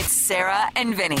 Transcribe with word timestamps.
It's 0.00 0.12
Sarah 0.12 0.70
and 0.76 0.94
Vinny. 0.94 1.18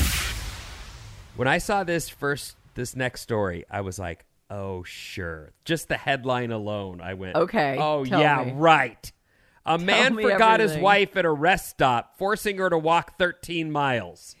When 1.34 1.48
I 1.48 1.58
saw 1.58 1.82
this 1.82 2.08
first, 2.08 2.54
this 2.74 2.94
next 2.94 3.22
story, 3.22 3.64
I 3.68 3.80
was 3.80 3.98
like, 3.98 4.24
oh, 4.50 4.84
sure. 4.84 5.52
Just 5.64 5.88
the 5.88 5.96
headline 5.96 6.52
alone, 6.52 7.00
I 7.00 7.14
went, 7.14 7.34
Okay, 7.34 7.76
Oh, 7.80 8.04
yeah, 8.04 8.44
me. 8.44 8.52
right. 8.52 9.12
A 9.66 9.78
man 9.78 10.14
me 10.14 10.22
forgot 10.22 10.60
his 10.60 10.76
wife 10.76 11.16
at 11.16 11.24
a 11.24 11.30
rest 11.30 11.70
stop, 11.70 12.16
forcing 12.18 12.58
her 12.58 12.70
to 12.70 12.78
walk 12.78 13.18
13 13.18 13.72
miles. 13.72 14.36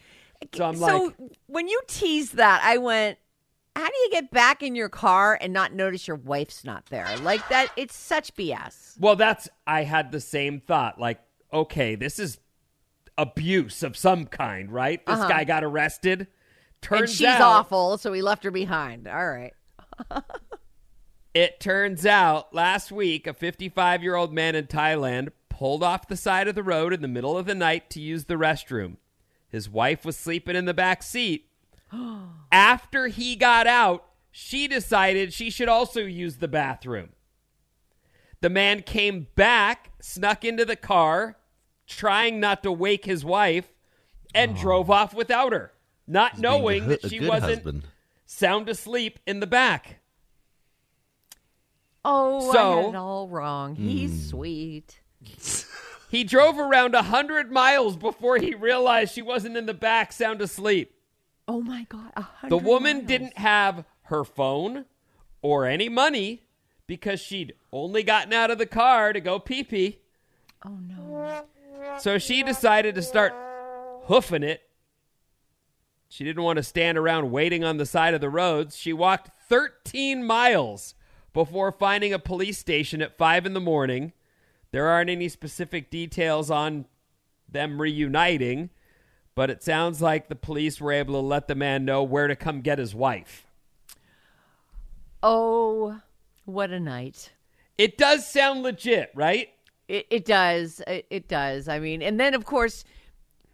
So 0.54 0.64
I'm 0.64 0.76
so 0.76 0.86
like, 1.06 1.14
when 1.48 1.66
you 1.66 1.80
teased 1.88 2.36
that, 2.36 2.60
I 2.62 2.76
went, 2.78 3.18
"How 3.74 3.88
do 3.88 3.96
you 4.04 4.10
get 4.12 4.30
back 4.30 4.62
in 4.62 4.76
your 4.76 4.88
car 4.88 5.36
and 5.40 5.52
not 5.52 5.72
notice 5.72 6.06
your 6.06 6.16
wife's 6.16 6.64
not 6.64 6.86
there?" 6.86 7.08
Like 7.22 7.46
that, 7.48 7.72
it's 7.76 7.96
such 7.96 8.32
BS. 8.36 8.98
well, 9.00 9.16
that's, 9.16 9.48
I 9.66 9.82
had 9.82 10.12
the 10.12 10.20
same 10.20 10.60
thought. 10.60 11.00
Like, 11.00 11.20
okay, 11.52 11.96
this 11.96 12.20
is 12.20 12.38
abuse 13.18 13.82
of 13.82 13.96
some 13.96 14.24
kind, 14.26 14.70
right? 14.72 15.04
This 15.04 15.18
guy 15.18 15.44
got 15.44 15.62
arrested. 15.64 16.28
Turns 16.80 16.92
Uh-huh. 16.94 17.02
and 17.02 17.10
she's 17.10 17.26
out, 17.26 17.40
awful, 17.42 17.98
so 17.98 18.12
he 18.12 18.22
left 18.22 18.44
her 18.44 18.50
behind. 18.50 19.06
All 19.08 19.28
right. 19.28 19.52
It 21.34 21.60
turns 21.60 22.04
out 22.06 22.52
last 22.54 22.90
week, 22.90 23.26
a 23.26 23.34
55 23.34 24.02
year 24.02 24.16
old 24.16 24.32
man 24.32 24.54
in 24.56 24.66
Thailand 24.66 25.28
pulled 25.48 25.82
off 25.84 26.08
the 26.08 26.16
side 26.16 26.48
of 26.48 26.54
the 26.54 26.62
road 26.62 26.92
in 26.92 27.00
the 27.02 27.06
middle 27.06 27.36
of 27.36 27.46
the 27.46 27.54
night 27.54 27.90
to 27.90 28.00
use 28.00 28.24
the 28.24 28.34
restroom. 28.34 28.96
His 29.48 29.68
wife 29.68 30.04
was 30.04 30.16
sleeping 30.16 30.56
in 30.56 30.64
the 30.64 30.74
back 30.74 31.02
seat. 31.02 31.48
After 32.52 33.06
he 33.08 33.36
got 33.36 33.66
out, 33.66 34.04
she 34.32 34.66
decided 34.66 35.32
she 35.32 35.50
should 35.50 35.68
also 35.68 36.00
use 36.00 36.36
the 36.36 36.48
bathroom. 36.48 37.10
The 38.40 38.50
man 38.50 38.82
came 38.82 39.28
back, 39.34 39.90
snuck 40.00 40.44
into 40.44 40.64
the 40.64 40.76
car, 40.76 41.36
trying 41.88 42.38
not 42.38 42.62
to 42.62 42.70
wake 42.70 43.04
his 43.04 43.24
wife, 43.24 43.72
and 44.34 44.52
oh. 44.56 44.60
drove 44.60 44.90
off 44.90 45.14
without 45.14 45.52
her, 45.52 45.72
not 46.06 46.32
He's 46.32 46.40
knowing 46.40 46.84
hu- 46.84 46.88
that 46.90 47.08
she 47.08 47.26
wasn't 47.26 47.54
husband. 47.54 47.82
sound 48.26 48.68
asleep 48.68 49.18
in 49.26 49.40
the 49.40 49.46
back. 49.46 49.98
Oh, 52.04 52.48
I 52.50 52.52
So- 52.52 52.76
had 52.82 52.88
it 52.90 52.96
all 52.96 53.28
wrong. 53.28 53.74
He's 53.74 54.12
hmm. 54.12 54.28
sweet. 54.28 55.00
He 56.10 56.24
drove 56.24 56.58
around 56.58 56.94
a 56.94 57.02
hundred 57.02 57.52
miles 57.52 57.96
before 57.96 58.38
he 58.38 58.54
realized 58.54 59.12
she 59.12 59.20
wasn't 59.20 59.58
in 59.58 59.66
the 59.66 59.74
back, 59.74 60.10
sound 60.10 60.40
asleep. 60.40 60.94
Oh 61.46 61.60
my 61.60 61.86
god, 61.88 62.12
The 62.48 62.56
woman 62.56 62.98
miles. 62.98 63.08
didn't 63.08 63.36
have 63.36 63.84
her 64.04 64.24
phone 64.24 64.86
or 65.42 65.66
any 65.66 65.90
money 65.90 66.44
because 66.86 67.20
she'd 67.20 67.52
only 67.72 68.02
gotten 68.02 68.32
out 68.32 68.50
of 68.50 68.56
the 68.56 68.64
car 68.66 69.12
to 69.12 69.20
go 69.20 69.38
pee 69.38 69.62
pee. 69.62 69.98
Oh 70.64 70.78
no. 70.80 71.44
So 71.98 72.18
she 72.18 72.42
decided 72.42 72.94
to 72.94 73.02
start 73.02 73.34
hoofing 74.04 74.42
it. 74.42 74.62
She 76.08 76.24
didn't 76.24 76.42
want 76.42 76.56
to 76.56 76.62
stand 76.62 76.96
around 76.96 77.30
waiting 77.30 77.64
on 77.64 77.76
the 77.76 77.86
side 77.86 78.14
of 78.14 78.20
the 78.20 78.30
roads. 78.30 78.76
She 78.76 78.92
walked 78.92 79.30
13 79.48 80.24
miles 80.24 80.94
before 81.32 81.70
finding 81.70 82.12
a 82.12 82.18
police 82.18 82.58
station 82.58 83.02
at 83.02 83.18
5 83.18 83.46
in 83.46 83.52
the 83.52 83.60
morning. 83.60 84.12
There 84.70 84.88
aren't 84.88 85.10
any 85.10 85.28
specific 85.28 85.90
details 85.90 86.50
on 86.50 86.86
them 87.48 87.80
reuniting, 87.80 88.70
but 89.34 89.50
it 89.50 89.62
sounds 89.62 90.00
like 90.00 90.28
the 90.28 90.34
police 90.34 90.80
were 90.80 90.92
able 90.92 91.14
to 91.14 91.26
let 91.26 91.48
the 91.48 91.54
man 91.54 91.84
know 91.84 92.02
where 92.02 92.26
to 92.26 92.36
come 92.36 92.60
get 92.60 92.78
his 92.78 92.94
wife. 92.94 93.46
Oh, 95.22 96.00
what 96.44 96.70
a 96.70 96.80
night. 96.80 97.32
It 97.76 97.98
does 97.98 98.26
sound 98.26 98.62
legit, 98.62 99.10
right? 99.14 99.50
It, 99.88 100.06
it 100.10 100.24
does. 100.24 100.80
It, 100.86 101.06
it 101.10 101.28
does. 101.28 101.68
I 101.68 101.78
mean, 101.78 102.02
and 102.02 102.20
then 102.20 102.34
of 102.34 102.44
course, 102.44 102.84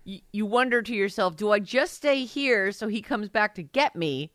y- 0.05 0.23
you 0.33 0.45
wonder 0.47 0.83
to 0.83 0.95
yourself, 0.95 1.37
do 1.37 1.53
I 1.53 1.61
just 1.61 1.95
stay 1.95 2.25
here 2.25 2.73
so 2.73 2.89
he 2.89 3.01
comes 3.01 3.29
back 3.29 3.55
to 3.55 3.63
get 3.63 3.97
me? 3.97 4.33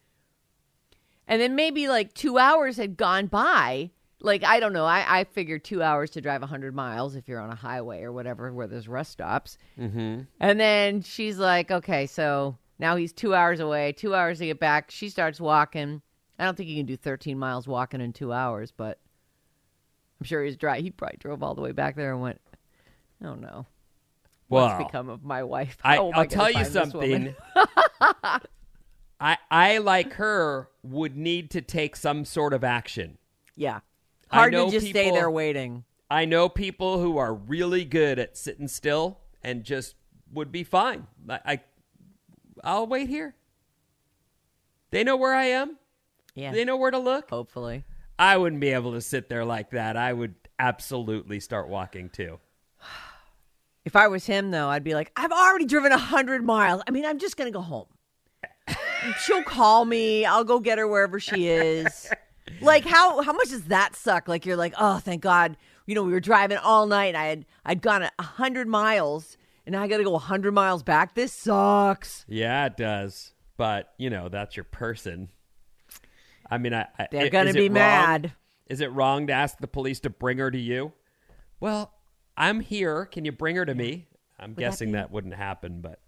And 1.27 1.39
then 1.39 1.55
maybe 1.55 1.87
like 1.87 2.13
two 2.13 2.37
hours 2.37 2.77
had 2.77 2.97
gone 2.97 3.27
by. 3.27 3.91
Like, 4.21 4.43
I 4.43 4.59
don't 4.59 4.73
know. 4.73 4.85
I, 4.85 5.19
I 5.19 5.23
figured 5.25 5.63
two 5.63 5.81
hours 5.81 6.09
to 6.11 6.21
drive 6.21 6.41
100 6.41 6.73
miles 6.73 7.15
if 7.15 7.27
you're 7.27 7.39
on 7.39 7.51
a 7.51 7.55
highway 7.55 8.01
or 8.01 8.11
whatever 8.11 8.51
where 8.51 8.67
there's 8.67 8.87
rest 8.87 9.11
stops. 9.11 9.57
Mm-hmm. 9.79 10.21
And 10.39 10.59
then 10.59 11.01
she's 11.03 11.37
like, 11.37 11.71
okay, 11.71 12.05
so 12.05 12.57
now 12.79 12.95
he's 12.95 13.13
two 13.13 13.33
hours 13.33 13.59
away, 13.59 13.93
two 13.93 14.15
hours 14.15 14.39
to 14.39 14.47
get 14.47 14.59
back. 14.59 14.91
She 14.91 15.09
starts 15.09 15.39
walking. 15.39 16.01
I 16.37 16.45
don't 16.45 16.57
think 16.57 16.69
you 16.69 16.77
can 16.77 16.85
do 16.85 16.97
13 16.97 17.37
miles 17.37 17.67
walking 17.67 18.01
in 18.01 18.11
two 18.11 18.33
hours, 18.33 18.71
but 18.75 18.99
I'm 20.19 20.25
sure 20.25 20.43
he's 20.43 20.57
dry. 20.57 20.79
He 20.81 20.91
probably 20.91 21.17
drove 21.19 21.41
all 21.43 21.55
the 21.55 21.61
way 21.61 21.71
back 21.71 21.95
there 21.95 22.11
and 22.11 22.21
went, 22.21 22.41
"Oh 23.23 23.35
no, 23.35 23.65
what's 24.47 24.73
Well, 24.73 24.85
become 24.85 25.09
of 25.09 25.23
my 25.23 25.43
wife?" 25.43 25.77
I, 25.83 25.97
oh, 25.97 26.07
I'll 26.07 26.25
gonna 26.25 26.27
tell 26.27 26.47
you 26.49 26.63
find 26.65 26.65
this 26.65 26.93
woman?" 26.93 27.35
something. 27.99 28.41
I 29.21 29.37
I 29.51 29.77
like 29.79 30.13
her 30.13 30.69
would 30.83 31.17
need 31.17 31.49
to 31.51 31.61
take 31.61 31.95
some 31.95 32.25
sort 32.25 32.53
of 32.53 32.63
action. 32.63 33.17
yeah, 33.55 33.79
I 34.31 34.37
hard 34.37 34.53
know 34.53 34.65
to 34.65 34.71
just 34.71 34.87
stay 34.87 35.11
there 35.11 35.29
waiting. 35.31 35.83
I 36.09 36.25
know 36.25 36.49
people 36.49 36.99
who 37.01 37.17
are 37.17 37.33
really 37.33 37.85
good 37.85 38.17
at 38.17 38.37
sitting 38.37 38.67
still 38.67 39.19
and 39.43 39.63
just 39.63 39.95
would 40.33 40.51
be 40.51 40.63
fine. 40.63 41.07
I, 41.29 41.39
I 41.45 41.59
I'll 42.63 42.87
wait 42.87 43.09
here. 43.09 43.35
They 44.91 45.03
know 45.03 45.15
where 45.17 45.35
I 45.35 45.45
am. 45.45 45.77
Yeah, 46.35 46.51
They 46.51 46.65
know 46.65 46.77
where 46.77 46.91
to 46.91 46.97
look. 46.97 47.29
hopefully. 47.29 47.83
I 48.19 48.35
wouldn't 48.35 48.59
be 48.59 48.69
able 48.69 48.91
to 48.93 49.01
sit 49.01 49.29
there 49.29 49.45
like 49.45 49.71
that. 49.71 49.95
I 49.95 50.11
would 50.11 50.35
absolutely 50.59 51.39
start 51.39 51.69
walking 51.69 52.09
too. 52.09 52.39
If 53.85 53.95
I 53.95 54.09
was 54.09 54.25
him, 54.25 54.51
though, 54.51 54.67
I'd 54.67 54.83
be 54.83 54.93
like, 54.93 55.09
"I've 55.15 55.31
already 55.31 55.65
driven 55.65 55.91
a 55.93 55.97
hundred 55.97 56.43
miles. 56.43 56.83
I 56.85 56.91
mean, 56.91 57.05
I'm 57.05 57.17
just 57.17 57.37
gonna 57.37 57.49
go 57.49 57.61
home. 57.61 57.87
She'll 59.21 59.41
call 59.41 59.85
me. 59.85 60.25
I'll 60.25 60.43
go 60.43 60.59
get 60.59 60.77
her 60.77 60.87
wherever 60.87 61.19
she 61.19 61.47
is." 61.47 62.07
like 62.61 62.85
how 62.85 63.21
how 63.21 63.33
much 63.33 63.49
does 63.49 63.63
that 63.65 63.95
suck? 63.95 64.27
Like 64.27 64.45
you're 64.45 64.57
like, 64.57 64.73
oh, 64.77 64.99
thank 64.99 65.21
God, 65.21 65.57
you 65.85 65.95
know, 65.95 66.03
we 66.03 66.11
were 66.11 66.19
driving 66.19 66.57
all 66.57 66.85
night. 66.85 67.15
And 67.15 67.17
I 67.17 67.25
had 67.25 67.45
I'd 67.65 67.81
gone 67.81 68.03
a 68.03 68.23
hundred 68.23 68.67
miles, 68.67 69.37
and 69.65 69.73
now 69.73 69.81
I 69.81 69.87
got 69.87 69.97
to 69.97 70.03
go 70.03 70.13
a 70.15 70.19
hundred 70.19 70.53
miles 70.53 70.83
back. 70.83 71.15
This 71.15 71.31
sucks. 71.33 72.25
Yeah, 72.27 72.65
it 72.65 72.77
does. 72.77 73.33
But 73.57 73.93
you 73.97 74.09
know, 74.09 74.29
that's 74.29 74.55
your 74.55 74.65
person. 74.65 75.29
I 76.49 76.57
mean, 76.57 76.73
I, 76.73 76.87
I 76.97 77.07
They're 77.11 77.29
gonna 77.29 77.53
be 77.53 77.69
wrong- 77.69 77.73
mad. 77.73 78.31
Is 78.67 78.81
it 78.81 78.91
wrong 78.91 79.27
to 79.27 79.33
ask 79.33 79.57
the 79.57 79.67
police 79.67 79.99
to 80.01 80.09
bring 80.09 80.37
her 80.37 80.51
to 80.51 80.57
you? 80.57 80.93
Well, 81.59 81.93
I'm 82.37 82.59
here. 82.59 83.05
Can 83.05 83.25
you 83.25 83.31
bring 83.31 83.55
her 83.55 83.65
to 83.65 83.73
me? 83.73 84.07
I'm 84.39 84.53
guessing 84.53 84.93
that 84.93 85.11
wouldn't 85.11 85.33
happen, 85.33 85.81
but 85.81 85.99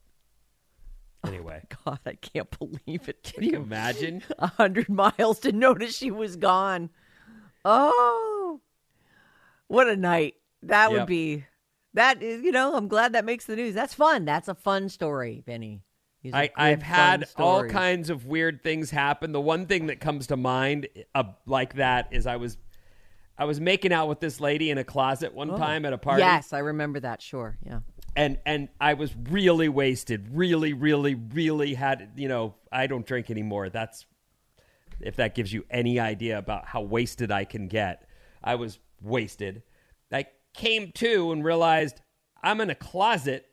oh, 1.23 1.29
anyway. 1.29 1.63
God, 1.85 1.99
I 2.05 2.13
can't 2.13 2.49
believe 2.57 3.09
it. 3.09 3.23
Can 3.23 3.43
you 3.43 3.57
imagine? 3.57 4.23
a 4.39 4.47
hundred 4.47 4.89
miles 4.89 5.39
to 5.39 5.51
notice 5.51 5.97
she 5.97 6.11
was 6.11 6.35
gone? 6.35 6.89
Oh, 7.65 8.61
what 9.67 9.89
a 9.89 9.97
night 9.97 10.35
that 10.63 10.91
would 10.91 11.07
be. 11.07 11.45
That 11.93 12.23
is, 12.23 12.41
you 12.41 12.51
know, 12.51 12.75
I'm 12.75 12.87
glad 12.87 13.13
that 13.13 13.25
makes 13.25 13.45
the 13.45 13.55
news. 13.55 13.73
That's 13.73 13.93
fun. 13.93 14.23
That's 14.23 14.47
a 14.47 14.55
fun 14.55 14.87
story, 14.87 15.43
Vinny. 15.45 15.81
These 16.21 16.33
I, 16.33 16.51
I've 16.55 16.83
had 16.83 17.25
all 17.37 17.65
kinds 17.65 18.09
of 18.09 18.25
weird 18.25 18.61
things 18.63 18.91
happen. 18.91 19.31
The 19.31 19.41
one 19.41 19.65
thing 19.65 19.87
that 19.87 19.99
comes 19.99 20.27
to 20.27 20.37
mind 20.37 20.87
uh, 21.15 21.23
like 21.47 21.75
that 21.75 22.09
is 22.11 22.27
I 22.27 22.35
was 22.35 22.57
I 23.37 23.45
was 23.45 23.59
making 23.59 23.91
out 23.91 24.07
with 24.07 24.19
this 24.19 24.39
lady 24.39 24.69
in 24.69 24.77
a 24.77 24.83
closet 24.83 25.33
one 25.33 25.57
time 25.57 25.83
at 25.85 25.93
a 25.93 25.97
party. 25.97 26.21
Yes, 26.21 26.53
I 26.53 26.59
remember 26.59 26.99
that. 26.99 27.23
Sure, 27.23 27.57
yeah. 27.65 27.79
and 28.15 28.37
and 28.45 28.69
I 28.79 28.93
was 28.93 29.15
really 29.29 29.67
wasted. 29.67 30.27
Really, 30.31 30.73
really, 30.73 31.15
really 31.15 31.73
had 31.73 32.11
you 32.15 32.27
know. 32.27 32.53
I 32.71 32.85
don't 32.85 33.05
drink 33.05 33.31
anymore. 33.31 33.69
That's 33.69 34.05
if 34.99 35.15
that 35.15 35.33
gives 35.33 35.51
you 35.51 35.65
any 35.71 35.99
idea 35.99 36.37
about 36.37 36.65
how 36.65 36.81
wasted 36.81 37.31
I 37.31 37.45
can 37.45 37.67
get. 37.67 38.07
I 38.43 38.55
was 38.55 38.77
wasted. 39.01 39.63
I 40.11 40.25
came 40.53 40.91
to 40.93 41.31
and 41.31 41.43
realized 41.43 42.01
I'm 42.43 42.61
in 42.61 42.69
a 42.69 42.75
closet. 42.75 43.47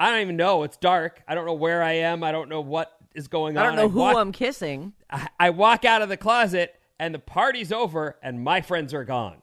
I 0.00 0.10
don't 0.10 0.20
even 0.20 0.36
know. 0.36 0.62
It's 0.62 0.76
dark. 0.76 1.22
I 1.26 1.34
don't 1.34 1.46
know 1.46 1.54
where 1.54 1.82
I 1.82 1.92
am. 1.94 2.22
I 2.22 2.32
don't 2.32 2.48
know 2.48 2.60
what 2.60 2.92
is 3.14 3.28
going 3.28 3.56
on. 3.56 3.64
I 3.64 3.66
don't 3.66 3.76
know 3.76 3.88
who 3.88 3.98
walk- 3.98 4.16
I'm 4.16 4.32
kissing. 4.32 4.92
I, 5.10 5.28
I 5.40 5.50
walk 5.50 5.84
out 5.84 6.02
of 6.02 6.08
the 6.08 6.16
closet 6.16 6.74
and 7.00 7.14
the 7.14 7.18
party's 7.18 7.72
over 7.72 8.16
and 8.22 8.42
my 8.42 8.60
friends 8.60 8.94
are 8.94 9.04
gone. 9.04 9.42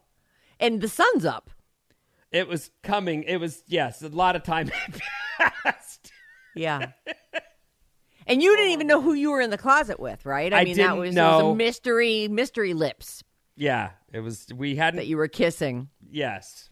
And 0.60 0.80
the 0.82 0.88
sun's 0.88 1.26
up. 1.26 1.50
It 2.32 2.48
was 2.48 2.72
coming. 2.84 3.24
It 3.24 3.38
was 3.38 3.64
yes, 3.68 4.02
a 4.02 4.08
lot 4.10 4.36
of 4.36 4.44
time 4.44 4.70
passed. 5.38 6.12
Yeah. 6.56 6.92
and 8.28 8.42
you 8.42 8.56
didn't 8.56 8.72
even 8.72 8.88
know 8.88 9.02
who 9.02 9.14
you 9.14 9.32
were 9.32 9.42
in 9.42 9.50
the 9.50 9.58
closet 9.58 10.00
with, 10.00 10.26
right? 10.26 10.54
I, 10.54 10.62
I 10.62 10.64
mean, 10.64 10.78
that 10.78 10.98
was, 10.98 11.16
was 11.16 11.44
a 11.44 11.56
mystery, 11.56 12.28
mystery 12.30 12.74
lips 12.74 13.24
Yeah, 13.58 13.92
it 14.14 14.20
was. 14.22 14.48
We 14.56 14.76
hadn't. 14.76 14.98
that 14.98 15.08
you 15.08 15.18
were 15.18 15.28
kissing. 15.28 15.90
yes. 16.10 16.70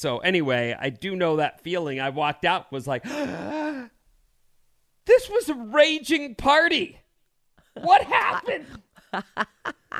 So 0.00 0.18
anyway, 0.20 0.74
I 0.80 0.88
do 0.88 1.14
know 1.14 1.36
that 1.36 1.60
feeling. 1.60 2.00
I 2.00 2.08
walked 2.08 2.46
out 2.46 2.72
was 2.72 2.86
like, 2.86 3.02
this 3.04 3.90
was 5.28 5.50
a 5.50 5.54
raging 5.54 6.36
party. 6.36 6.98
What 7.74 8.00
happened? 8.04 8.64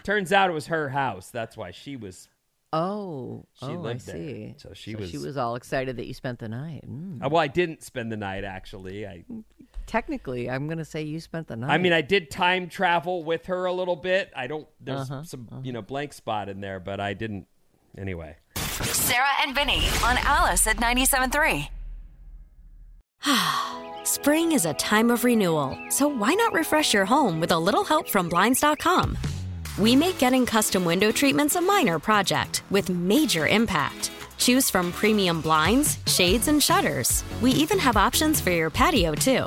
Turns 0.03 0.33
out 0.33 0.49
it 0.49 0.55
was 0.55 0.69
her 0.69 0.89
house. 0.89 1.31
That's 1.31 1.55
why 1.55 1.73
she 1.73 1.97
was. 1.97 2.29
Oh, 2.73 3.45
She 3.59 3.67
oh, 3.67 3.73
lived 3.75 4.09
I 4.09 4.13
there. 4.13 4.55
So 4.57 4.71
she 4.73 4.93
she 4.93 4.97
was- 4.97 5.13
was 5.13 5.37
all 5.37 5.55
excited 5.57 5.99
that 5.99 6.07
you 6.07 6.15
spent 6.15 6.39
the 6.39 6.49
night. 6.49 6.85
Mm. 6.89 7.23
uh, 7.23 7.29
Well, 7.29 7.43
I 7.43 7.49
didn't 7.49 7.83
spend 7.83 8.11
the 8.11 8.17
night 8.17 8.45
actually. 8.45 9.07
I. 9.07 9.25
Technically, 9.85 10.49
I'm 10.49 10.67
going 10.67 10.79
to 10.79 10.85
say 10.85 11.03
you 11.03 11.21
spent 11.21 11.49
the 11.49 11.57
night. 11.57 11.71
I 11.71 11.77
mean, 11.77 11.93
I 11.93 12.01
did 12.01 12.31
time 12.31 12.69
travel 12.69 13.23
with 13.25 13.47
her 13.47 13.67
a 13.67 13.73
little 13.73 13.97
bit. 13.97 14.31
I 14.35 14.47
don't. 14.47 14.67
There's 14.81 15.11
Uh-huh, 15.11 15.25
some 15.25 15.47
you 15.63 15.73
know 15.73 15.83
blank 15.83 16.15
spot 16.15 16.49
in 16.49 16.63
there, 16.63 16.81
but 16.81 17.01
I 17.01 17.13
didn't. 17.13 17.47
Anyway. 17.99 18.37
Sarah 18.83 19.43
and 19.43 19.55
Vinny 19.55 19.89
on 20.05 20.19
Alice 20.19 20.67
at 20.67 20.77
97.3. 20.77 21.69
Spring 24.05 24.53
is 24.53 24.65
a 24.67 24.75
time 24.75 25.11
of 25.11 25.25
renewal, 25.25 25.77
so 25.89 26.09
why 26.09 26.35
not 26.35 26.53
refresh 26.53 26.95
your 26.95 27.05
home 27.05 27.41
with 27.41 27.53
a 27.53 27.59
little 27.59 27.85
help 27.85 28.09
from 28.09 28.29
Blinds.com? 28.29 29.17
We 29.79 29.97
make 29.97 30.19
getting 30.19 30.47
custom 30.47 30.85
window 30.85 31.13
treatments 31.13 31.57
a 31.57 31.61
minor 31.61 31.99
project 31.99 32.63
with 32.71 32.89
major 32.89 33.47
impact. 33.47 34.11
Choose 34.39 34.71
from 34.71 34.93
premium 34.93 35.41
blinds, 35.41 35.99
shades, 36.07 36.49
and 36.49 36.63
shutters. 36.63 37.25
We 37.41 37.51
even 37.53 37.79
have 37.79 37.97
options 37.97 38.41
for 38.41 38.51
your 38.51 38.71
patio, 38.71 39.15
too. 39.15 39.47